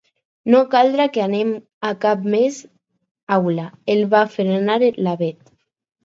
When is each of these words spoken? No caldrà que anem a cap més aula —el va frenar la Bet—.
No 0.51 0.59
caldrà 0.69 1.03
que 1.17 1.19
anem 1.25 1.49
a 1.89 1.91
cap 2.05 2.23
més 2.35 2.57
aula 3.37 3.65
—el 3.65 4.01
va 4.15 4.23
frenar 4.37 4.79
la 5.09 5.15
Bet—. 5.21 5.53